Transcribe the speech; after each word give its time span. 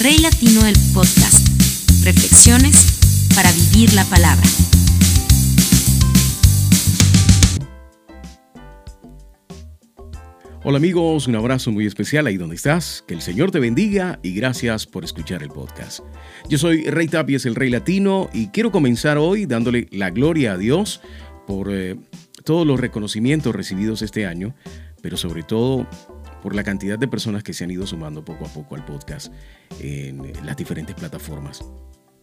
Rey 0.00 0.18
Latino 0.18 0.64
el 0.64 0.76
Podcast. 0.94 1.48
Reflexiones 2.04 3.30
para 3.34 3.50
vivir 3.50 3.92
la 3.94 4.04
palabra. 4.04 4.46
Hola 10.62 10.76
amigos, 10.76 11.26
un 11.26 11.34
abrazo 11.34 11.72
muy 11.72 11.84
especial 11.84 12.28
ahí 12.28 12.36
donde 12.36 12.54
estás. 12.54 13.02
Que 13.08 13.14
el 13.14 13.22
Señor 13.22 13.50
te 13.50 13.58
bendiga 13.58 14.20
y 14.22 14.34
gracias 14.34 14.86
por 14.86 15.02
escuchar 15.02 15.42
el 15.42 15.48
podcast. 15.48 16.00
Yo 16.48 16.58
soy 16.58 16.84
Rey 16.84 17.08
Tapies, 17.08 17.44
el 17.46 17.56
Rey 17.56 17.70
Latino, 17.70 18.30
y 18.32 18.48
quiero 18.48 18.70
comenzar 18.70 19.18
hoy 19.18 19.46
dándole 19.46 19.88
la 19.90 20.10
gloria 20.10 20.52
a 20.52 20.58
Dios 20.58 21.00
por 21.44 21.72
eh, 21.72 21.96
todos 22.44 22.64
los 22.64 22.78
reconocimientos 22.78 23.52
recibidos 23.52 24.02
este 24.02 24.26
año, 24.26 24.54
pero 25.02 25.16
sobre 25.16 25.42
todo 25.42 25.88
por 26.42 26.54
la 26.54 26.64
cantidad 26.64 26.98
de 26.98 27.08
personas 27.08 27.42
que 27.42 27.52
se 27.52 27.64
han 27.64 27.70
ido 27.70 27.86
sumando 27.86 28.24
poco 28.24 28.46
a 28.46 28.48
poco 28.48 28.74
al 28.74 28.84
podcast 28.84 29.32
en 29.80 30.32
las 30.44 30.56
diferentes 30.56 30.94
plataformas. 30.94 31.64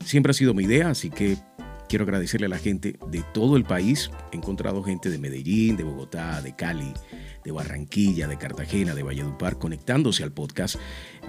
Siempre 0.03 0.31
ha 0.31 0.33
sido 0.33 0.53
mi 0.53 0.63
idea, 0.63 0.89
así 0.89 1.09
que 1.09 1.37
quiero 1.87 2.03
agradecerle 2.03 2.47
a 2.47 2.49
la 2.49 2.57
gente 2.57 2.95
de 3.07 3.23
todo 3.33 3.57
el 3.57 3.63
país. 3.63 4.11
He 4.31 4.37
encontrado 4.37 4.83
gente 4.83 5.09
de 5.09 5.17
Medellín, 5.17 5.77
de 5.77 5.83
Bogotá, 5.83 6.41
de 6.41 6.55
Cali, 6.55 6.93
de 7.43 7.51
Barranquilla, 7.51 8.27
de 8.27 8.37
Cartagena, 8.37 8.95
de 8.95 9.03
Valledupar, 9.03 9.57
conectándose 9.57 10.23
al 10.23 10.31
podcast 10.31 10.75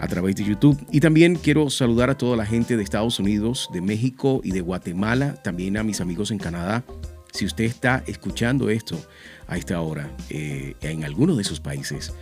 a 0.01 0.09
través 0.09 0.37
de 0.37 0.45
YouTube. 0.45 0.79
Y 0.91 1.01
también 1.01 1.37
quiero 1.37 1.71
saludar 1.71 2.11
a 2.11 2.19
toda 2.19 2.37
la 2.37 2.47
gente 2.47 2.77
de 2.77 2.83
Estados 2.83 3.19
Unidos, 3.19 3.69
de 3.73 3.81
México 3.81 4.41
y 4.43 4.53
de 4.53 4.61
Guatemala, 4.61 5.35
también 5.43 5.77
a 5.77 5.83
mis 5.83 6.01
amigos 6.01 6.31
en 6.31 6.39
Canadá. 6.39 6.85
Si 7.33 7.45
usted 7.45 7.65
está 7.65 8.03
escuchando 8.07 8.71
esto 8.71 8.99
a 9.47 9.59
esta 9.59 9.81
hora 9.81 10.11
eh, 10.31 10.75
en 10.81 11.05
alguno 11.05 11.37
de 11.37 11.43
esos 11.43 11.61
países, 11.61 12.15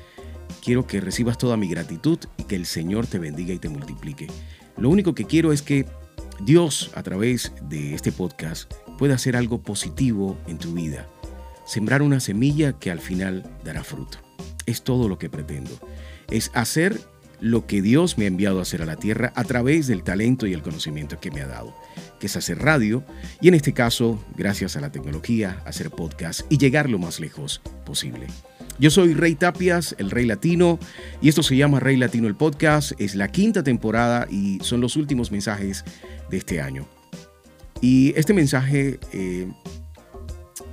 quiero 0.65 0.87
que 0.87 1.01
recibas 1.01 1.37
toda 1.37 1.57
mi 1.57 1.69
gratitud 1.69 2.19
y 2.39 2.45
que 2.45 2.57
el 2.57 2.65
Señor 2.67 3.07
te 3.07 3.19
bendiga 3.19 3.53
y 3.53 3.59
te 3.59 3.69
multiplique. 3.69 4.29
Lo 4.79 4.89
único 4.89 5.15
que 5.15 5.27
quiero 5.27 5.53
es 5.53 5.63
que 5.63 5.87
Dios, 6.41 6.91
a 6.95 7.03
través 7.03 7.53
de 7.69 7.95
este 7.95 8.11
podcast, 8.11 8.73
pueda 8.99 9.15
hacer 9.15 9.37
algo 9.37 9.63
positivo 9.63 10.39
en 10.47 10.59
tu 10.59 10.73
vida. 10.73 11.07
Sembrar 11.67 12.03
una 12.03 12.19
semilla 12.19 12.79
que 12.79 12.91
al 12.91 13.01
final 13.01 13.45
dará 13.63 13.85
fruto. 13.85 14.19
Es 14.67 14.83
todo 14.83 15.09
lo 15.09 15.19
que 15.19 15.29
pretendo. 15.29 15.71
Es 16.31 16.51
hacer 16.55 16.99
lo 17.41 17.67
que 17.67 17.83
Dios 17.83 18.17
me 18.17 18.25
ha 18.25 18.29
enviado 18.29 18.59
a 18.59 18.63
hacer 18.63 18.81
a 18.81 18.87
la 18.87 18.97
tierra 18.97 19.33
a 19.37 19.45
través 19.45 19.87
del 19.87 20.03
talento 20.03 20.47
y 20.47 20.55
el 20.55 20.63
conocimiento 20.63 21.21
que 21.21 21.31
me 21.31 21.43
ha 21.43 21.47
dado, 21.47 21.75
que 22.19 22.27
es 22.27 22.37
hacer 22.37 22.59
radio 22.59 23.05
y 23.41 23.49
en 23.49 23.55
este 23.55 23.75
caso, 23.75 24.25
gracias 24.37 24.77
a 24.77 24.81
la 24.81 24.91
tecnología, 24.91 25.63
hacer 25.67 25.91
podcast 25.91 26.41
y 26.49 26.57
llegar 26.57 26.89
lo 26.89 26.99
más 26.99 27.21
lejos 27.21 27.61
posible. 27.85 28.29
Yo 28.79 28.91
soy 28.91 29.15
Rey 29.15 29.37
Tapias, 29.37 29.95
el 29.99 30.11
Rey 30.11 30.27
Latino, 30.27 30.81
y 31.23 31.29
esto 31.29 31.43
se 31.45 31.57
llama 31.57 31.79
Rey 31.79 31.97
Latino 31.97 32.27
el 32.27 32.35
Podcast. 32.35 32.93
Es 32.99 33.15
la 33.15 33.29
quinta 33.29 33.63
temporada 33.63 34.27
y 34.29 34.59
son 34.63 34.81
los 34.81 34.97
últimos 34.97 35.31
mensajes 35.31 35.85
de 36.29 36.37
este 36.37 36.61
año. 36.61 36.87
Y 37.81 38.13
este 38.17 38.35
mensaje 38.35 38.99
eh, 39.13 39.49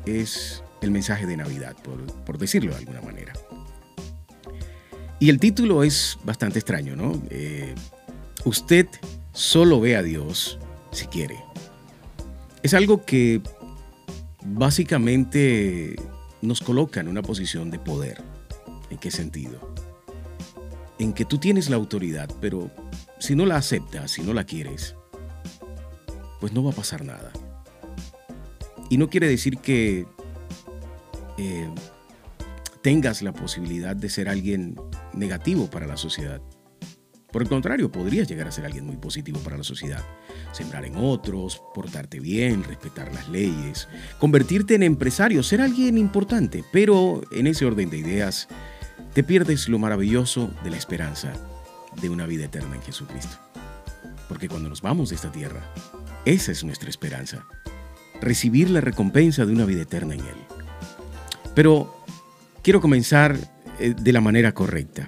es 0.05 0.63
el 0.81 0.89
mensaje 0.89 1.27
de 1.27 1.37
Navidad, 1.37 1.75
por, 2.25 2.37
decirlo 2.39 2.71
de 2.71 2.77
alguna 2.77 3.01
manera. 3.01 3.33
Y 5.19 5.29
el 5.29 5.39
título 5.39 5.83
es 5.83 6.17
bastante 6.23 6.57
extraño, 6.57 6.95
¿no? 6.95 7.21
Eh, 7.29 7.75
usted 8.45 8.87
solo 9.31 9.79
ve 9.79 9.95
a 9.95 10.01
Dios 10.01 10.57
si 10.91 11.05
quiere. 11.05 11.37
Es 12.63 12.73
algo 12.73 13.05
que 13.05 13.41
básicamente 14.43 15.95
nos 16.41 16.61
coloca 16.61 16.99
en 16.99 17.07
una 17.07 17.21
posición 17.21 17.71
de 17.71 17.79
poder. 17.79 18.21
¿En 18.89 18.97
qué 18.97 19.11
sentido? 19.11 19.73
En 20.99 21.13
que 21.13 21.25
tú 21.25 21.37
tienes 21.37 21.69
la 21.69 21.77
autoridad, 21.77 22.29
pero 22.41 22.71
si 23.19 23.35
no 23.35 23.45
la 23.45 23.57
aceptas, 23.57 24.11
si 24.11 24.21
no 24.21 24.33
la 24.33 24.43
quieres, 24.43 24.95
pues 26.39 26.53
no 26.53 26.63
va 26.63 26.71
a 26.71 26.75
pasar 26.75 27.05
nada. 27.05 27.31
Y 28.89 28.97
no 28.97 29.09
quiere 29.09 29.27
decir 29.27 29.59
que 29.59 30.05
eh, 31.37 31.69
tengas 32.81 33.21
la 33.21 33.31
posibilidad 33.31 33.95
de 33.95 34.09
ser 34.09 34.27
alguien 34.27 34.75
negativo 35.13 35.69
para 35.69 35.87
la 35.87 35.97
sociedad. 35.97 36.41
Por 37.31 37.41
el 37.41 37.47
contrario, 37.47 37.91
podrías 37.91 38.27
llegar 38.27 38.47
a 38.47 38.51
ser 38.51 38.65
alguien 38.65 38.85
muy 38.85 38.97
positivo 38.97 39.39
para 39.39 39.57
la 39.57 39.63
sociedad. 39.63 40.03
Sembrar 40.51 40.85
en 40.85 40.97
otros, 40.97 41.61
portarte 41.73 42.19
bien, 42.19 42.63
respetar 42.63 43.13
las 43.13 43.29
leyes, 43.29 43.87
convertirte 44.19 44.75
en 44.75 44.83
empresario, 44.83 45.41
ser 45.41 45.61
alguien 45.61 45.97
importante. 45.97 46.63
Pero 46.73 47.21
en 47.31 47.47
ese 47.47 47.65
orden 47.65 47.89
de 47.89 47.97
ideas, 47.97 48.49
te 49.13 49.23
pierdes 49.23 49.69
lo 49.69 49.79
maravilloso 49.79 50.51
de 50.63 50.71
la 50.71 50.77
esperanza 50.77 51.33
de 52.01 52.09
una 52.09 52.25
vida 52.25 52.45
eterna 52.45 52.75
en 52.75 52.81
Jesucristo. 52.81 53.37
Porque 54.27 54.49
cuando 54.49 54.69
nos 54.69 54.81
vamos 54.81 55.09
de 55.09 55.15
esta 55.15 55.31
tierra, 55.31 55.61
esa 56.25 56.51
es 56.51 56.63
nuestra 56.63 56.89
esperanza. 56.89 57.45
Recibir 58.21 58.69
la 58.69 58.81
recompensa 58.81 59.45
de 59.45 59.53
una 59.53 59.65
vida 59.65 59.81
eterna 59.81 60.13
en 60.13 60.21
Él. 60.21 60.35
Pero 61.55 62.03
quiero 62.61 62.81
comenzar 62.81 63.37
eh, 63.79 63.93
de 63.99 64.13
la 64.13 64.21
manera 64.21 64.53
correcta. 64.53 65.07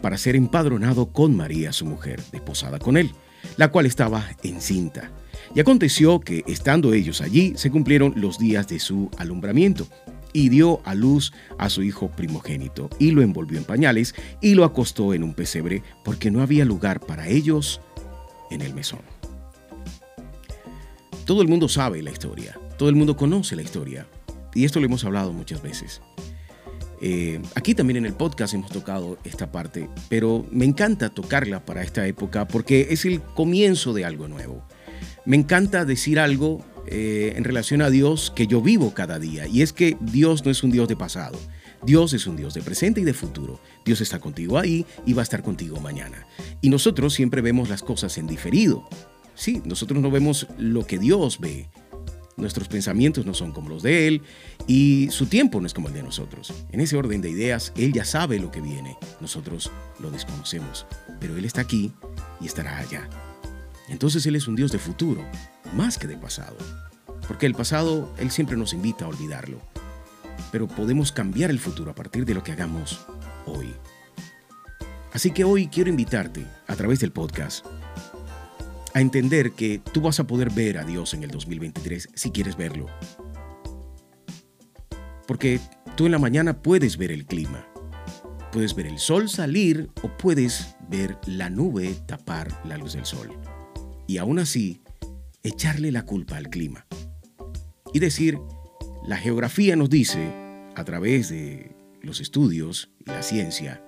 para 0.00 0.18
ser 0.18 0.36
empadronado 0.36 1.12
con 1.12 1.36
María 1.36 1.72
su 1.72 1.86
mujer, 1.86 2.22
desposada 2.32 2.78
con 2.78 2.96
él, 2.96 3.10
la 3.56 3.68
cual 3.68 3.86
estaba 3.86 4.24
encinta. 4.42 5.10
Y 5.54 5.60
aconteció 5.60 6.20
que, 6.20 6.44
estando 6.46 6.92
ellos 6.92 7.20
allí, 7.20 7.54
se 7.56 7.70
cumplieron 7.70 8.14
los 8.16 8.38
días 8.38 8.68
de 8.68 8.78
su 8.78 9.10
alumbramiento, 9.18 9.86
y 10.32 10.48
dio 10.48 10.80
a 10.84 10.94
luz 10.94 11.32
a 11.58 11.68
su 11.70 11.82
hijo 11.82 12.08
primogénito, 12.08 12.88
y 12.98 13.10
lo 13.10 13.22
envolvió 13.22 13.58
en 13.58 13.64
pañales, 13.64 14.14
y 14.40 14.54
lo 14.54 14.64
acostó 14.64 15.14
en 15.14 15.24
un 15.24 15.34
pesebre, 15.34 15.82
porque 16.04 16.30
no 16.30 16.42
había 16.42 16.64
lugar 16.64 17.00
para 17.00 17.28
ellos 17.28 17.80
en 18.50 18.60
el 18.62 18.74
mesón. 18.74 19.00
Todo 21.24 21.42
el 21.42 21.48
mundo 21.48 21.68
sabe 21.68 22.02
la 22.02 22.10
historia, 22.10 22.58
todo 22.78 22.88
el 22.88 22.96
mundo 22.96 23.16
conoce 23.16 23.56
la 23.56 23.62
historia, 23.62 24.06
y 24.54 24.64
esto 24.64 24.80
lo 24.80 24.86
hemos 24.86 25.04
hablado 25.04 25.32
muchas 25.32 25.62
veces. 25.62 26.00
Eh, 27.00 27.40
aquí 27.54 27.74
también 27.74 27.98
en 27.98 28.06
el 28.06 28.14
podcast 28.14 28.54
hemos 28.54 28.70
tocado 28.70 29.18
esta 29.24 29.50
parte, 29.50 29.88
pero 30.08 30.46
me 30.50 30.66
encanta 30.66 31.08
tocarla 31.08 31.64
para 31.64 31.82
esta 31.82 32.06
época 32.06 32.46
porque 32.46 32.88
es 32.90 33.04
el 33.04 33.22
comienzo 33.22 33.92
de 33.92 34.04
algo 34.04 34.28
nuevo. 34.28 34.62
Me 35.24 35.36
encanta 35.36 35.84
decir 35.84 36.18
algo 36.18 36.64
eh, 36.86 37.34
en 37.36 37.44
relación 37.44 37.82
a 37.82 37.90
Dios 37.90 38.32
que 38.34 38.46
yo 38.46 38.60
vivo 38.60 38.92
cada 38.94 39.18
día, 39.18 39.46
y 39.46 39.62
es 39.62 39.72
que 39.72 39.96
Dios 40.00 40.44
no 40.44 40.50
es 40.50 40.62
un 40.62 40.70
Dios 40.70 40.88
de 40.88 40.96
pasado. 40.96 41.38
Dios 41.82 42.12
es 42.12 42.26
un 42.26 42.36
Dios 42.36 42.52
de 42.52 42.60
presente 42.60 43.00
y 43.00 43.04
de 43.04 43.14
futuro. 43.14 43.60
Dios 43.84 44.02
está 44.02 44.18
contigo 44.18 44.58
ahí 44.58 44.84
y 45.06 45.14
va 45.14 45.22
a 45.22 45.24
estar 45.24 45.42
contigo 45.42 45.80
mañana. 45.80 46.26
Y 46.60 46.68
nosotros 46.68 47.14
siempre 47.14 47.40
vemos 47.40 47.70
las 47.70 47.82
cosas 47.82 48.18
en 48.18 48.26
diferido. 48.26 48.86
Sí, 49.34 49.62
nosotros 49.64 50.02
no 50.02 50.10
vemos 50.10 50.46
lo 50.58 50.86
que 50.86 50.98
Dios 50.98 51.40
ve, 51.40 51.70
nuestros 52.40 52.68
pensamientos 52.68 53.26
no 53.26 53.34
son 53.34 53.52
como 53.52 53.68
los 53.68 53.82
de 53.82 54.08
Él 54.08 54.22
y 54.66 55.08
su 55.10 55.26
tiempo 55.26 55.60
no 55.60 55.66
es 55.66 55.74
como 55.74 55.88
el 55.88 55.94
de 55.94 56.02
nosotros. 56.02 56.52
En 56.72 56.80
ese 56.80 56.96
orden 56.96 57.20
de 57.20 57.30
ideas, 57.30 57.72
Él 57.76 57.92
ya 57.92 58.04
sabe 58.04 58.38
lo 58.38 58.50
que 58.50 58.60
viene, 58.60 58.96
nosotros 59.20 59.70
lo 60.00 60.10
desconocemos, 60.10 60.86
pero 61.20 61.36
Él 61.36 61.44
está 61.44 61.60
aquí 61.60 61.92
y 62.40 62.46
estará 62.46 62.78
allá. 62.78 63.08
Entonces 63.88 64.24
Él 64.26 64.36
es 64.36 64.48
un 64.48 64.56
Dios 64.56 64.72
de 64.72 64.78
futuro, 64.78 65.24
más 65.74 65.98
que 65.98 66.06
de 66.06 66.16
pasado, 66.16 66.56
porque 67.28 67.46
el 67.46 67.54
pasado 67.54 68.12
Él 68.18 68.30
siempre 68.30 68.56
nos 68.56 68.72
invita 68.72 69.04
a 69.04 69.08
olvidarlo, 69.08 69.60
pero 70.52 70.68
podemos 70.68 71.12
cambiar 71.12 71.50
el 71.50 71.58
futuro 71.58 71.90
a 71.90 71.94
partir 71.94 72.24
de 72.24 72.34
lo 72.34 72.42
que 72.42 72.52
hagamos 72.52 73.00
hoy. 73.46 73.74
Así 75.12 75.32
que 75.32 75.44
hoy 75.44 75.66
quiero 75.66 75.90
invitarte, 75.90 76.46
a 76.68 76.76
través 76.76 77.00
del 77.00 77.10
podcast, 77.10 77.66
a 78.94 79.00
entender 79.00 79.52
que 79.52 79.80
tú 79.92 80.00
vas 80.00 80.20
a 80.20 80.26
poder 80.26 80.50
ver 80.50 80.78
a 80.78 80.84
Dios 80.84 81.14
en 81.14 81.22
el 81.22 81.30
2023 81.30 82.08
si 82.14 82.30
quieres 82.30 82.56
verlo. 82.56 82.86
Porque 85.26 85.60
tú 85.96 86.06
en 86.06 86.12
la 86.12 86.18
mañana 86.18 86.62
puedes 86.62 86.96
ver 86.96 87.12
el 87.12 87.26
clima, 87.26 87.66
puedes 88.52 88.74
ver 88.74 88.86
el 88.86 88.98
sol 88.98 89.28
salir 89.28 89.90
o 90.02 90.08
puedes 90.16 90.74
ver 90.88 91.16
la 91.26 91.50
nube 91.50 91.94
tapar 92.06 92.48
la 92.64 92.76
luz 92.76 92.94
del 92.94 93.06
sol. 93.06 93.30
Y 94.06 94.18
aún 94.18 94.40
así, 94.40 94.80
echarle 95.42 95.92
la 95.92 96.04
culpa 96.04 96.36
al 96.36 96.50
clima. 96.50 96.86
Y 97.92 98.00
decir, 98.00 98.38
la 99.06 99.16
geografía 99.16 99.76
nos 99.76 99.88
dice, 99.88 100.32
a 100.74 100.84
través 100.84 101.28
de 101.28 101.76
los 102.02 102.20
estudios 102.20 102.90
y 102.98 103.10
la 103.10 103.22
ciencia, 103.22 103.84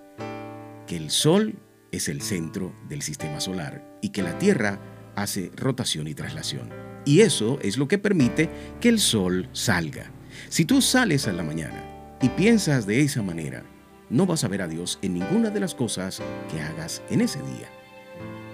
que 0.87 0.97
el 0.97 1.11
sol 1.11 1.59
es 1.91 2.09
el 2.09 2.23
centro 2.23 2.75
del 2.89 3.03
sistema 3.03 3.41
solar 3.41 3.99
y 4.01 4.11
que 4.11 4.23
la 4.23 4.39
Tierra 4.39 4.81
hace 5.17 5.51
rotación 5.57 6.09
y 6.09 6.15
traslación. 6.15 6.71
Y 7.05 7.21
eso 7.21 7.59
es 7.63 7.77
lo 7.79 7.89
que 7.89 7.99
permite 7.99 8.49
que 8.81 8.89
el 8.89 8.99
sol 8.99 9.49
salga. 9.53 10.11
Si 10.49 10.65
tú 10.65 10.81
sales 10.81 11.27
a 11.29 11.33
la 11.33 11.43
mañana 11.43 11.85
y 12.21 12.29
piensas 12.29 12.87
de 12.87 13.01
esa 13.01 13.23
manera, 13.23 13.65
no 14.09 14.27
vas 14.27 14.45
a 14.45 14.49
ver 14.49 14.63
a 14.63 14.69
Dios 14.69 14.99
en 15.03 15.15
ninguna 15.15 15.51
de 15.51 15.61
las 15.61 15.75
cosas 15.75 16.21
que 16.51 16.61
hagas 16.61 17.03
en 17.11 17.23
ese 17.23 17.41
día. 17.41 17.69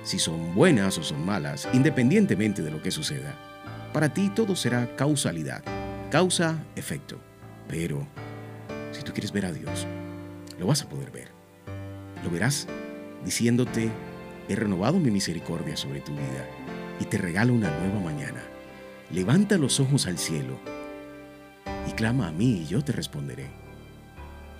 Si 0.02 0.18
son 0.18 0.54
buenas 0.54 0.96
o 0.98 1.02
son 1.02 1.24
malas, 1.26 1.68
independientemente 1.72 2.62
de 2.62 2.70
lo 2.70 2.80
que 2.80 2.90
suceda, 2.90 3.34
para 3.92 4.14
ti 4.14 4.30
todo 4.34 4.56
será 4.56 4.94
causalidad, 4.96 5.62
causa-efecto. 6.10 7.18
Pero 7.68 8.06
si 8.92 9.02
tú 9.02 9.12
quieres 9.12 9.32
ver 9.32 9.46
a 9.46 9.52
Dios, 9.52 9.86
lo 10.58 10.66
vas 10.66 10.82
a 10.82 10.88
poder 10.88 11.10
ver. 11.10 11.28
Lo 12.24 12.30
verás 12.30 12.66
diciéndote, 13.24 13.90
he 14.48 14.56
renovado 14.56 14.98
mi 14.98 15.10
misericordia 15.10 15.76
sobre 15.76 16.00
tu 16.00 16.12
vida 16.12 16.46
y 17.00 17.04
te 17.04 17.18
regalo 17.18 17.52
una 17.52 17.70
nueva 17.78 18.00
mañana. 18.00 18.42
Levanta 19.10 19.58
los 19.58 19.80
ojos 19.80 20.06
al 20.06 20.18
cielo 20.18 20.58
y 21.88 21.92
clama 21.92 22.28
a 22.28 22.32
mí 22.32 22.62
y 22.62 22.66
yo 22.66 22.82
te 22.82 22.92
responderé. 22.92 23.46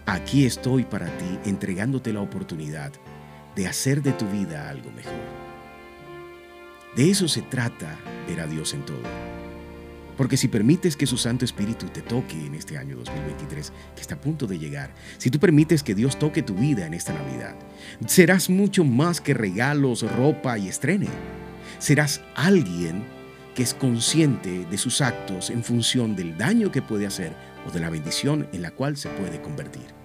Aquí 0.06 0.46
estoy 0.46 0.84
para 0.84 1.06
ti 1.18 1.38
entregándote 1.44 2.12
la 2.12 2.20
oportunidad 2.20 2.92
de 3.54 3.66
hacer 3.66 4.02
de 4.02 4.12
tu 4.12 4.26
vida 4.28 4.70
algo 4.70 4.90
mejor. 4.92 5.12
De 6.96 7.10
eso 7.10 7.28
se 7.28 7.42
trata 7.42 7.98
ver 8.26 8.40
a 8.40 8.46
Dios 8.46 8.72
en 8.72 8.84
todo. 8.84 9.37
Porque 10.18 10.36
si 10.36 10.48
permites 10.48 10.96
que 10.96 11.06
su 11.06 11.16
Santo 11.16 11.44
Espíritu 11.44 11.86
te 11.86 12.02
toque 12.02 12.34
en 12.44 12.56
este 12.56 12.76
año 12.76 12.96
2023, 12.96 13.72
que 13.94 14.00
está 14.02 14.16
a 14.16 14.20
punto 14.20 14.48
de 14.48 14.58
llegar, 14.58 14.92
si 15.16 15.30
tú 15.30 15.38
permites 15.38 15.84
que 15.84 15.94
Dios 15.94 16.18
toque 16.18 16.42
tu 16.42 16.54
vida 16.54 16.84
en 16.86 16.92
esta 16.92 17.14
Navidad, 17.14 17.54
serás 18.04 18.50
mucho 18.50 18.84
más 18.84 19.20
que 19.20 19.32
regalos, 19.32 20.02
ropa 20.02 20.58
y 20.58 20.68
estrene. 20.68 21.06
Serás 21.78 22.20
alguien 22.34 23.04
que 23.54 23.62
es 23.62 23.74
consciente 23.74 24.66
de 24.66 24.78
sus 24.78 25.00
actos 25.00 25.50
en 25.50 25.62
función 25.62 26.16
del 26.16 26.36
daño 26.36 26.72
que 26.72 26.82
puede 26.82 27.06
hacer 27.06 27.32
o 27.64 27.70
de 27.70 27.78
la 27.78 27.88
bendición 27.88 28.48
en 28.52 28.62
la 28.62 28.72
cual 28.72 28.96
se 28.96 29.08
puede 29.10 29.40
convertir. 29.40 29.97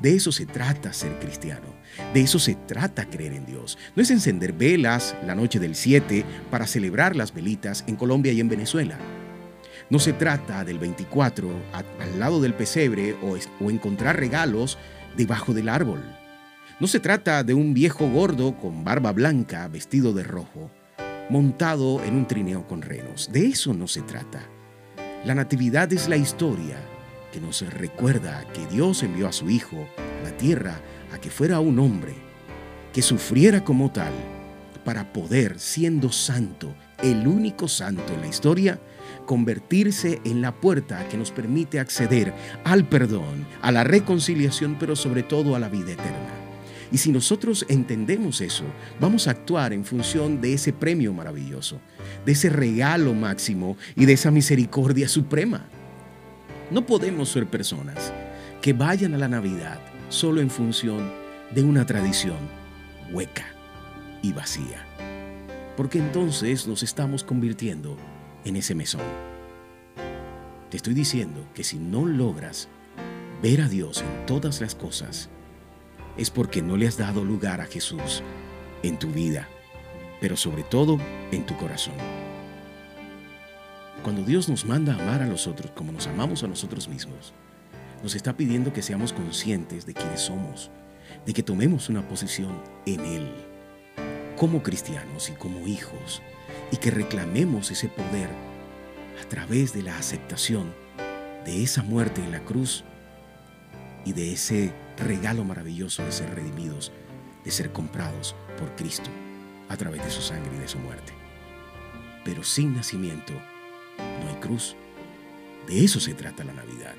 De 0.00 0.14
eso 0.14 0.32
se 0.32 0.46
trata 0.46 0.92
ser 0.92 1.18
cristiano. 1.18 1.74
De 2.14 2.22
eso 2.22 2.38
se 2.38 2.54
trata 2.54 3.08
creer 3.08 3.34
en 3.34 3.44
Dios. 3.44 3.76
No 3.94 4.02
es 4.02 4.10
encender 4.10 4.52
velas 4.52 5.14
la 5.26 5.34
noche 5.34 5.58
del 5.58 5.74
7 5.74 6.24
para 6.50 6.66
celebrar 6.66 7.16
las 7.16 7.34
velitas 7.34 7.84
en 7.86 7.96
Colombia 7.96 8.32
y 8.32 8.40
en 8.40 8.48
Venezuela. 8.48 8.98
No 9.90 9.98
se 9.98 10.12
trata 10.12 10.64
del 10.64 10.78
24 10.78 11.50
al 11.72 12.18
lado 12.18 12.40
del 12.40 12.54
pesebre 12.54 13.16
o, 13.22 13.36
o 13.62 13.70
encontrar 13.70 14.18
regalos 14.18 14.78
debajo 15.16 15.52
del 15.52 15.68
árbol. 15.68 16.00
No 16.78 16.86
se 16.86 17.00
trata 17.00 17.44
de 17.44 17.52
un 17.52 17.74
viejo 17.74 18.08
gordo 18.08 18.56
con 18.56 18.84
barba 18.84 19.12
blanca 19.12 19.68
vestido 19.68 20.14
de 20.14 20.22
rojo, 20.22 20.70
montado 21.28 22.02
en 22.04 22.14
un 22.14 22.26
trineo 22.26 22.66
con 22.66 22.80
renos. 22.80 23.30
De 23.32 23.46
eso 23.46 23.74
no 23.74 23.86
se 23.86 24.00
trata. 24.00 24.40
La 25.24 25.34
natividad 25.34 25.92
es 25.92 26.08
la 26.08 26.16
historia 26.16 26.78
que 27.32 27.40
nos 27.40 27.62
recuerda 27.62 28.44
que 28.52 28.66
Dios 28.66 29.02
envió 29.02 29.28
a 29.28 29.32
su 29.32 29.50
Hijo 29.50 29.86
a 29.98 30.24
la 30.24 30.36
tierra 30.36 30.80
a 31.12 31.18
que 31.18 31.30
fuera 31.30 31.60
un 31.60 31.78
hombre, 31.78 32.14
que 32.92 33.02
sufriera 33.02 33.64
como 33.64 33.90
tal, 33.90 34.12
para 34.84 35.12
poder, 35.12 35.58
siendo 35.58 36.10
santo, 36.10 36.74
el 37.02 37.26
único 37.26 37.68
santo 37.68 38.12
en 38.14 38.20
la 38.20 38.26
historia, 38.26 38.80
convertirse 39.26 40.20
en 40.24 40.42
la 40.42 40.54
puerta 40.54 41.06
que 41.08 41.16
nos 41.16 41.30
permite 41.30 41.78
acceder 41.78 42.32
al 42.64 42.88
perdón, 42.88 43.46
a 43.62 43.72
la 43.72 43.84
reconciliación, 43.84 44.76
pero 44.78 44.96
sobre 44.96 45.22
todo 45.22 45.54
a 45.54 45.58
la 45.58 45.68
vida 45.68 45.92
eterna. 45.92 46.34
Y 46.92 46.98
si 46.98 47.12
nosotros 47.12 47.64
entendemos 47.68 48.40
eso, 48.40 48.64
vamos 48.98 49.28
a 49.28 49.32
actuar 49.32 49.72
en 49.72 49.84
función 49.84 50.40
de 50.40 50.54
ese 50.54 50.72
premio 50.72 51.12
maravilloso, 51.12 51.80
de 52.26 52.32
ese 52.32 52.50
regalo 52.50 53.14
máximo 53.14 53.76
y 53.94 54.06
de 54.06 54.14
esa 54.14 54.32
misericordia 54.32 55.08
suprema. 55.08 55.68
No 56.70 56.86
podemos 56.86 57.28
ser 57.28 57.48
personas 57.48 58.12
que 58.62 58.72
vayan 58.72 59.14
a 59.14 59.18
la 59.18 59.26
Navidad 59.26 59.80
solo 60.08 60.40
en 60.40 60.50
función 60.50 61.12
de 61.52 61.64
una 61.64 61.84
tradición 61.84 62.38
hueca 63.10 63.46
y 64.22 64.32
vacía. 64.32 64.86
Porque 65.76 65.98
entonces 65.98 66.68
nos 66.68 66.84
estamos 66.84 67.24
convirtiendo 67.24 67.96
en 68.44 68.54
ese 68.54 68.76
mesón. 68.76 69.02
Te 70.70 70.76
estoy 70.76 70.94
diciendo 70.94 71.44
que 71.54 71.64
si 71.64 71.76
no 71.76 72.06
logras 72.06 72.68
ver 73.42 73.62
a 73.62 73.68
Dios 73.68 74.02
en 74.02 74.26
todas 74.26 74.60
las 74.60 74.76
cosas, 74.76 75.28
es 76.16 76.30
porque 76.30 76.62
no 76.62 76.76
le 76.76 76.86
has 76.86 76.96
dado 76.96 77.24
lugar 77.24 77.60
a 77.60 77.66
Jesús 77.66 78.22
en 78.84 78.96
tu 78.96 79.08
vida, 79.08 79.48
pero 80.20 80.36
sobre 80.36 80.62
todo 80.62 80.98
en 81.32 81.44
tu 81.46 81.56
corazón. 81.56 81.94
Cuando 84.02 84.22
Dios 84.22 84.48
nos 84.48 84.64
manda 84.64 84.94
a 84.94 85.02
amar 85.02 85.22
a 85.22 85.26
los 85.26 85.46
otros 85.46 85.72
como 85.72 85.92
nos 85.92 86.06
amamos 86.06 86.42
a 86.42 86.48
nosotros 86.48 86.88
mismos, 86.88 87.34
nos 88.02 88.14
está 88.14 88.34
pidiendo 88.34 88.72
que 88.72 88.80
seamos 88.80 89.12
conscientes 89.12 89.84
de 89.84 89.92
quiénes 89.92 90.22
somos, 90.22 90.70
de 91.26 91.34
que 91.34 91.42
tomemos 91.42 91.90
una 91.90 92.08
posición 92.08 92.62
en 92.86 93.00
Él, 93.00 93.30
como 94.38 94.62
cristianos 94.62 95.28
y 95.28 95.32
como 95.32 95.66
hijos, 95.66 96.22
y 96.72 96.78
que 96.78 96.90
reclamemos 96.90 97.70
ese 97.70 97.88
poder 97.88 98.30
a 99.22 99.28
través 99.28 99.74
de 99.74 99.82
la 99.82 99.98
aceptación 99.98 100.72
de 101.44 101.62
esa 101.62 101.82
muerte 101.82 102.22
en 102.22 102.32
la 102.32 102.40
cruz 102.40 102.84
y 104.06 104.14
de 104.14 104.32
ese 104.32 104.72
regalo 104.96 105.44
maravilloso 105.44 106.02
de 106.02 106.12
ser 106.12 106.34
redimidos, 106.34 106.90
de 107.44 107.50
ser 107.50 107.70
comprados 107.70 108.34
por 108.58 108.74
Cristo 108.76 109.10
a 109.68 109.76
través 109.76 110.02
de 110.02 110.10
su 110.10 110.22
sangre 110.22 110.56
y 110.56 110.60
de 110.60 110.68
su 110.68 110.78
muerte. 110.78 111.12
Pero 112.24 112.42
sin 112.44 112.74
nacimiento, 112.74 113.34
no 114.22 114.28
hay 114.28 114.40
cruz. 114.40 114.76
De 115.66 115.84
eso 115.84 116.00
se 116.00 116.14
trata 116.14 116.44
la 116.44 116.52
Navidad, 116.52 116.94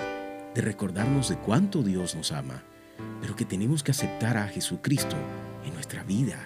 de 0.53 0.61
recordarnos 0.61 1.29
de 1.29 1.37
cuánto 1.37 1.83
Dios 1.83 2.15
nos 2.15 2.31
ama, 2.31 2.63
pero 3.19 3.35
que 3.35 3.45
tenemos 3.45 3.83
que 3.83 3.91
aceptar 3.91 4.37
a 4.37 4.47
Jesucristo 4.47 5.15
en 5.65 5.73
nuestra 5.73 6.03
vida. 6.03 6.37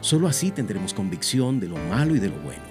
Solo 0.00 0.28
así 0.28 0.50
tendremos 0.50 0.94
convicción 0.94 1.60
de 1.60 1.68
lo 1.68 1.76
malo 1.76 2.14
y 2.14 2.18
de 2.18 2.28
lo 2.28 2.38
bueno, 2.40 2.64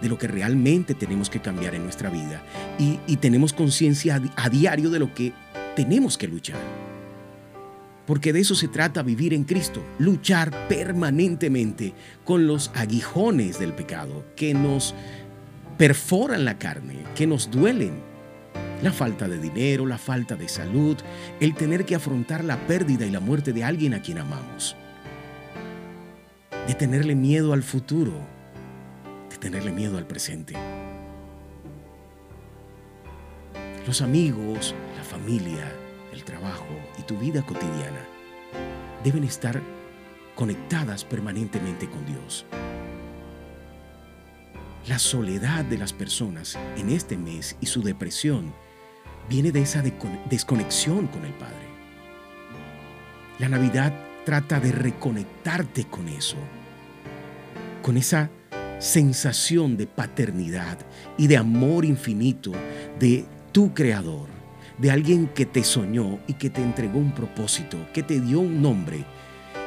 de 0.00 0.08
lo 0.08 0.18
que 0.18 0.28
realmente 0.28 0.94
tenemos 0.94 1.30
que 1.30 1.40
cambiar 1.40 1.74
en 1.74 1.84
nuestra 1.84 2.10
vida 2.10 2.42
y, 2.78 3.16
tenemos 3.16 3.52
conciencia 3.52 4.20
a 4.36 4.48
diario 4.50 4.90
de 4.90 4.98
lo 4.98 5.14
que 5.14 5.32
tenemos 5.74 6.18
que 6.18 6.28
luchar. 6.28 6.60
Porque 8.06 8.32
de 8.32 8.40
eso 8.40 8.54
se 8.54 8.68
trata 8.68 9.02
vivir 9.02 9.34
en 9.34 9.44
Cristo, 9.44 9.82
luchar 9.98 10.68
permanentemente 10.68 11.92
con 12.24 12.46
los 12.46 12.70
aguijones 12.74 13.58
del 13.58 13.72
pecado 13.72 14.24
que 14.36 14.54
nos 14.54 14.94
perforan 15.76 16.44
la 16.44 16.58
carne, 16.58 17.04
que 17.14 17.26
nos 17.26 17.50
duelen. 17.50 18.02
La 18.82 18.92
falta 18.92 19.26
de 19.26 19.38
dinero, 19.38 19.86
la 19.86 19.98
falta 19.98 20.36
de 20.36 20.48
salud, 20.48 20.96
el 21.40 21.54
tener 21.54 21.84
que 21.84 21.94
afrontar 21.94 22.44
la 22.44 22.58
pérdida 22.66 23.06
y 23.06 23.10
la 23.10 23.20
muerte 23.20 23.52
de 23.52 23.64
alguien 23.64 23.94
a 23.94 24.02
quien 24.02 24.18
amamos. 24.18 24.76
De 26.66 26.74
tenerle 26.74 27.14
miedo 27.14 27.52
al 27.52 27.62
futuro, 27.62 28.12
de 29.30 29.36
tenerle 29.38 29.72
miedo 29.72 29.96
al 29.96 30.06
presente. 30.06 30.54
Los 33.86 34.02
amigos, 34.02 34.74
la 34.96 35.04
familia, 35.04 35.72
el 36.12 36.24
trabajo 36.24 36.66
y 36.98 37.02
tu 37.02 37.16
vida 37.16 37.42
cotidiana 37.42 38.04
deben 39.04 39.24
estar 39.24 39.62
conectadas 40.34 41.04
permanentemente 41.04 41.88
con 41.88 42.04
Dios. 42.04 42.44
La 44.88 45.00
soledad 45.00 45.64
de 45.64 45.78
las 45.78 45.92
personas 45.92 46.56
en 46.76 46.90
este 46.90 47.16
mes 47.16 47.56
y 47.60 47.66
su 47.66 47.82
depresión 47.82 48.54
viene 49.28 49.50
de 49.50 49.62
esa 49.62 49.82
desconexión 50.30 51.08
con 51.08 51.24
el 51.24 51.32
Padre. 51.32 51.66
La 53.40 53.48
Navidad 53.48 53.92
trata 54.24 54.60
de 54.60 54.70
reconectarte 54.70 55.86
con 55.86 56.06
eso, 56.06 56.36
con 57.82 57.96
esa 57.96 58.30
sensación 58.78 59.76
de 59.76 59.88
paternidad 59.88 60.78
y 61.18 61.26
de 61.26 61.36
amor 61.36 61.84
infinito 61.84 62.52
de 63.00 63.24
tu 63.50 63.74
Creador, 63.74 64.28
de 64.78 64.92
alguien 64.92 65.26
que 65.26 65.46
te 65.46 65.64
soñó 65.64 66.20
y 66.28 66.34
que 66.34 66.48
te 66.48 66.62
entregó 66.62 67.00
un 67.00 67.12
propósito, 67.12 67.76
que 67.92 68.04
te 68.04 68.20
dio 68.20 68.38
un 68.38 68.62
nombre 68.62 69.04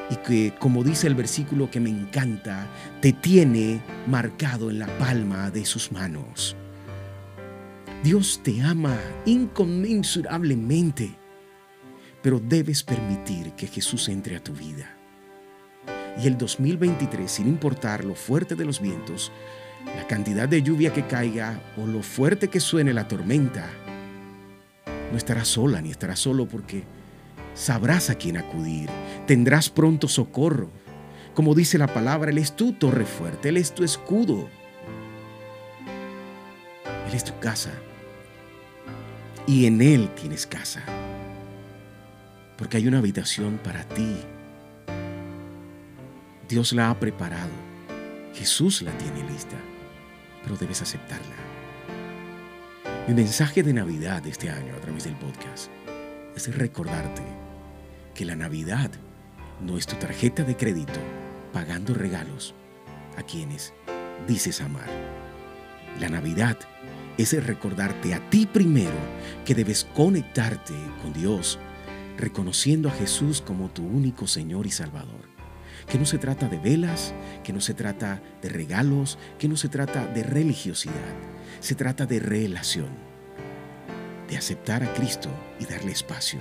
y 0.10 0.16
que, 0.18 0.54
como 0.60 0.84
dice 0.84 1.08
el 1.08 1.16
versículo 1.16 1.70
que 1.70 1.80
me 1.80 1.90
encanta, 1.90 2.68
te 3.02 3.14
tiene 3.14 3.82
marcado 4.08 4.70
en 4.70 4.80
la 4.80 4.88
palma 4.98 5.52
de 5.52 5.66
sus 5.66 5.92
manos. 5.92 6.56
Dios 8.04 8.40
te 8.44 8.62
ama 8.62 8.98
inconmensurablemente, 9.26 11.16
pero 12.22 12.40
debes 12.40 12.84
permitir 12.84 13.52
que 13.54 13.68
Jesús 13.68 14.10
entre 14.10 14.38
a 14.38 14.44
tu 14.44 14.54
vida. 14.54 14.96
Y 16.22 16.28
el 16.28 16.38
2023, 16.38 17.30
sin 17.30 17.48
importar 17.48 18.04
lo 18.04 18.16
fuerte 18.16 18.56
de 18.56 18.66
los 18.66 18.82
vientos, 18.82 19.32
la 19.86 20.08
cantidad 20.08 20.48
de 20.48 20.62
lluvia 20.62 20.94
que 20.94 21.08
caiga 21.08 21.62
o 21.78 21.86
lo 21.86 22.02
fuerte 22.02 22.48
que 22.48 22.60
suene 22.60 22.94
la 22.94 23.08
tormenta, 23.08 23.70
no 25.12 25.18
estarás 25.18 25.48
sola 25.48 25.82
ni 25.82 25.92
estarás 25.92 26.20
solo 26.20 26.48
porque 26.48 26.84
sabrás 27.54 28.10
a 28.10 28.16
quién 28.16 28.38
acudir, 28.38 28.90
tendrás 29.30 29.70
pronto 29.70 30.08
socorro. 30.08 30.72
Como 31.36 31.54
dice 31.54 31.78
la 31.78 31.86
palabra, 31.86 32.32
Él 32.32 32.40
es 32.40 32.56
tu 32.56 32.74
torre 32.74 33.06
fuerte, 33.06 33.50
Él 33.50 33.58
es 33.58 33.76
tu 33.76 33.84
escudo. 33.84 34.50
Él 37.08 37.14
es 37.14 37.24
tu 37.26 37.38
casa. 37.38 37.70
Y 39.46 39.68
en 39.68 39.84
Él 39.84 40.10
tienes 40.16 40.48
casa. 40.48 40.82
Porque 42.58 42.78
hay 42.78 42.88
una 42.88 42.98
habitación 42.98 43.60
para 43.64 43.84
ti. 43.84 44.16
Dios 46.48 46.74
la 46.74 46.90
ha 46.90 47.00
preparado. 47.00 47.52
Jesús 48.34 48.82
la 48.82 48.98
tiene 48.98 49.30
lista. 49.30 49.58
Pero 50.42 50.58
debes 50.58 50.82
aceptarla. 50.82 51.36
Mi 53.08 53.14
mensaje 53.14 53.62
de 53.62 53.74
Navidad 53.74 54.26
este 54.26 54.50
año 54.50 54.74
a 54.76 54.82
través 54.82 55.04
del 55.04 55.14
podcast 55.18 55.70
es 56.36 56.58
recordarte 56.58 57.22
que 58.16 58.26
la 58.26 58.36
Navidad 58.36 58.90
no 59.62 59.78
es 59.78 59.86
tu 59.86 59.96
tarjeta 59.96 60.44
de 60.44 60.56
crédito 60.56 61.00
pagando 61.54 61.94
regalos 61.94 62.54
a 63.18 63.24
quienes 63.24 63.74
dices 64.28 64.62
amar. 64.62 64.90
La 66.00 66.10
Navidad 66.10 66.58
es 67.18 67.46
recordarte 67.46 68.14
a 68.14 68.30
ti 68.30 68.46
primero 68.46 68.96
que 69.46 69.56
debes 69.56 69.86
conectarte 69.96 70.74
con 71.02 71.12
Dios, 71.12 71.60
reconociendo 72.18 72.88
a 72.88 72.94
Jesús 72.94 73.42
como 73.42 73.70
tu 73.70 73.86
único 73.86 74.28
Señor 74.28 74.66
y 74.66 74.72
Salvador. 74.72 75.28
Que 75.88 75.98
no 75.98 76.06
se 76.06 76.18
trata 76.18 76.48
de 76.48 76.60
velas, 76.60 77.14
que 77.44 77.52
no 77.52 77.62
se 77.62 77.74
trata 77.74 78.22
de 78.42 78.50
regalos, 78.50 79.18
que 79.38 79.48
no 79.48 79.58
se 79.58 79.70
trata 79.70 80.06
de 80.06 80.24
religiosidad, 80.24 80.94
se 81.60 81.76
trata 81.76 82.06
de 82.06 82.20
relación, 82.20 82.90
de 84.30 84.38
aceptar 84.38 84.84
a 84.84 84.94
Cristo 84.94 85.30
y 85.60 85.66
darle 85.66 85.92
espacio. 85.92 86.40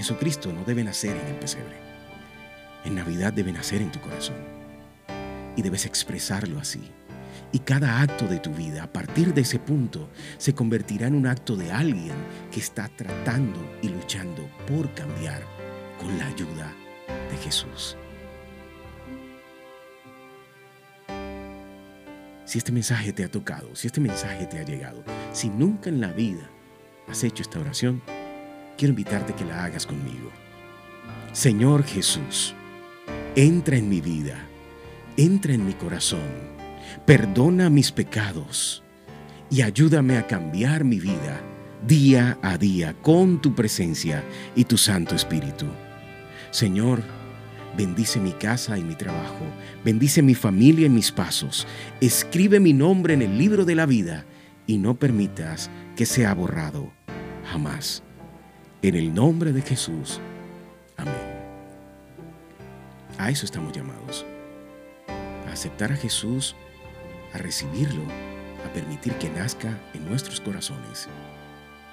Jesucristo 0.00 0.50
no 0.50 0.64
debe 0.64 0.82
nacer 0.82 1.14
en 1.14 1.26
el 1.26 1.34
pesebre. 1.34 1.76
En 2.86 2.94
Navidad 2.94 3.34
debe 3.34 3.52
nacer 3.52 3.82
en 3.82 3.92
tu 3.92 4.00
corazón. 4.00 4.38
Y 5.56 5.60
debes 5.60 5.84
expresarlo 5.84 6.58
así. 6.58 6.90
Y 7.52 7.58
cada 7.58 8.00
acto 8.00 8.26
de 8.26 8.38
tu 8.38 8.48
vida 8.50 8.84
a 8.84 8.90
partir 8.90 9.34
de 9.34 9.42
ese 9.42 9.58
punto 9.58 10.08
se 10.38 10.54
convertirá 10.54 11.06
en 11.06 11.14
un 11.14 11.26
acto 11.26 11.54
de 11.54 11.70
alguien 11.70 12.14
que 12.50 12.60
está 12.60 12.88
tratando 12.88 13.60
y 13.82 13.90
luchando 13.90 14.48
por 14.66 14.90
cambiar 14.94 15.42
con 16.00 16.16
la 16.16 16.28
ayuda 16.28 16.72
de 17.30 17.36
Jesús. 17.36 17.98
Si 22.46 22.56
este 22.56 22.72
mensaje 22.72 23.12
te 23.12 23.24
ha 23.24 23.30
tocado, 23.30 23.76
si 23.76 23.86
este 23.86 24.00
mensaje 24.00 24.46
te 24.46 24.60
ha 24.60 24.64
llegado, 24.64 25.04
si 25.34 25.50
nunca 25.50 25.90
en 25.90 26.00
la 26.00 26.10
vida 26.10 26.48
has 27.06 27.22
hecho 27.22 27.42
esta 27.42 27.60
oración, 27.60 28.00
quiero 28.80 28.92
invitarte 28.92 29.34
a 29.34 29.36
que 29.36 29.44
la 29.44 29.64
hagas 29.64 29.84
conmigo. 29.84 30.30
Señor 31.32 31.84
Jesús, 31.84 32.54
entra 33.36 33.76
en 33.76 33.90
mi 33.90 34.00
vida, 34.00 34.38
entra 35.18 35.52
en 35.52 35.66
mi 35.66 35.74
corazón, 35.74 36.30
perdona 37.04 37.68
mis 37.68 37.92
pecados 37.92 38.82
y 39.50 39.60
ayúdame 39.60 40.16
a 40.16 40.26
cambiar 40.26 40.84
mi 40.84 40.98
vida 40.98 41.42
día 41.86 42.38
a 42.40 42.56
día 42.56 42.94
con 43.02 43.42
tu 43.42 43.54
presencia 43.54 44.24
y 44.56 44.64
tu 44.64 44.78
Santo 44.78 45.14
Espíritu. 45.14 45.66
Señor, 46.50 47.02
bendice 47.76 48.18
mi 48.18 48.32
casa 48.32 48.78
y 48.78 48.82
mi 48.82 48.94
trabajo, 48.94 49.44
bendice 49.84 50.22
mi 50.22 50.34
familia 50.34 50.86
y 50.86 50.90
mis 50.90 51.12
pasos, 51.12 51.66
escribe 52.00 52.60
mi 52.60 52.72
nombre 52.72 53.12
en 53.12 53.20
el 53.20 53.36
libro 53.36 53.66
de 53.66 53.74
la 53.74 53.84
vida 53.84 54.24
y 54.66 54.78
no 54.78 54.98
permitas 54.98 55.70
que 55.96 56.06
sea 56.06 56.32
borrado 56.32 56.90
jamás. 57.44 58.02
En 58.82 58.94
el 58.94 59.12
nombre 59.12 59.52
de 59.52 59.60
Jesús. 59.60 60.20
Amén. 60.96 61.14
A 63.18 63.28
eso 63.28 63.44
estamos 63.44 63.74
llamados. 63.74 64.24
A 65.46 65.52
aceptar 65.52 65.92
a 65.92 65.96
Jesús, 65.96 66.56
a 67.34 67.38
recibirlo, 67.38 68.02
a 68.66 68.72
permitir 68.72 69.12
que 69.18 69.28
nazca 69.28 69.78
en 69.92 70.08
nuestros 70.08 70.40
corazones 70.40 71.08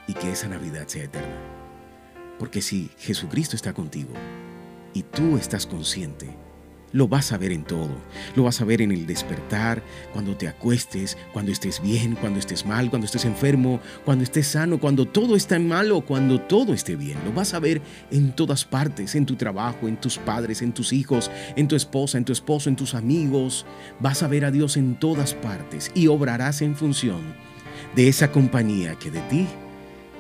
y 0.07 0.13
que 0.13 0.31
esa 0.31 0.47
Navidad 0.47 0.87
sea 0.87 1.03
eterna. 1.03 1.35
Porque 2.39 2.61
si 2.61 2.89
Jesucristo 2.97 3.57
está 3.57 3.73
contigo 3.73 4.13
y 4.93 5.03
tú 5.03 5.37
estás 5.37 5.65
consciente, 5.65 6.37
lo 6.91 7.07
vas 7.07 7.31
a 7.31 7.37
ver 7.37 7.51
en 7.51 7.63
todo. 7.63 7.89
Lo 8.35 8.43
vas 8.43 8.61
a 8.61 8.65
ver 8.65 8.81
en 8.81 8.91
el 8.91 9.05
despertar, 9.05 9.83
cuando 10.13 10.35
te 10.35 10.47
acuestes, 10.47 11.17
cuando 11.33 11.51
estés 11.51 11.81
bien, 11.81 12.15
cuando 12.15 12.39
estés 12.39 12.65
mal, 12.65 12.89
cuando 12.89 13.05
estés 13.05 13.25
enfermo, 13.25 13.79
cuando 14.05 14.23
estés 14.23 14.47
sano, 14.47 14.79
cuando 14.79 15.05
todo 15.05 15.35
está 15.35 15.59
mal 15.59 15.91
o 15.91 16.01
cuando 16.01 16.41
todo 16.41 16.73
esté 16.73 16.95
bien. 16.95 17.17
Lo 17.25 17.33
vas 17.33 17.53
a 17.53 17.59
ver 17.59 17.81
en 18.11 18.31
todas 18.31 18.65
partes, 18.65 19.15
en 19.15 19.25
tu 19.25 19.35
trabajo, 19.35 19.87
en 19.87 19.97
tus 19.97 20.17
padres, 20.17 20.61
en 20.61 20.73
tus 20.73 20.93
hijos, 20.93 21.31
en 21.55 21.67
tu 21.67 21.75
esposa, 21.75 22.17
en 22.17 22.25
tu 22.25 22.33
esposo, 22.33 22.69
en 22.69 22.75
tus 22.75 22.93
amigos. 22.93 23.65
Vas 23.99 24.23
a 24.23 24.27
ver 24.27 24.45
a 24.45 24.51
Dios 24.51 24.77
en 24.77 24.99
todas 24.99 25.33
partes 25.33 25.91
y 25.93 26.07
obrarás 26.07 26.61
en 26.61 26.75
función 26.75 27.21
de 27.95 28.07
esa 28.07 28.31
compañía 28.31 28.95
que 28.95 29.11
de 29.11 29.21
ti 29.21 29.47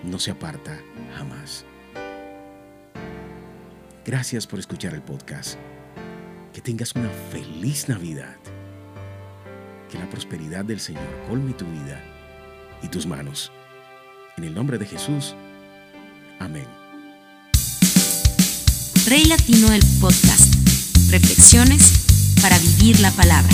no 0.03 0.19
se 0.19 0.31
aparta 0.31 0.79
jamás. 1.17 1.65
Gracias 4.05 4.47
por 4.47 4.59
escuchar 4.59 4.93
el 4.93 5.01
podcast. 5.01 5.57
Que 6.57 6.61
tengas 6.61 6.95
una 6.95 7.11
feliz 7.31 7.87
Navidad. 7.87 8.35
Que 9.91 9.99
la 9.99 10.09
prosperidad 10.09 10.65
del 10.65 10.79
Señor 10.79 11.05
colme 11.29 11.53
tu 11.53 11.65
vida 11.65 12.03
y 12.81 12.87
tus 12.87 13.05
manos. 13.05 13.51
En 14.37 14.43
el 14.43 14.55
nombre 14.55 14.79
de 14.79 14.87
Jesús. 14.87 15.35
Amén. 16.39 16.65
Rey 19.05 19.25
Latino 19.25 19.71
el 19.71 19.83
podcast. 20.01 20.51
Reflexiones 21.11 22.35
para 22.41 22.57
vivir 22.57 23.01
la 23.01 23.11
palabra. 23.11 23.53